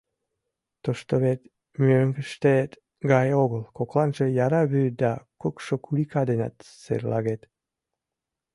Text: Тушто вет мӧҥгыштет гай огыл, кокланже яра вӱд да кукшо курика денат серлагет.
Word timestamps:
Тушто 0.83 1.13
вет 1.23 1.41
мӧҥгыштет 1.85 2.71
гай 3.11 3.29
огыл, 3.43 3.63
кокланже 3.77 4.25
яра 4.45 4.63
вӱд 4.71 4.93
да 5.01 5.13
кукшо 5.41 5.75
курика 5.83 6.21
денат 6.29 6.55
серлагет. 6.81 7.41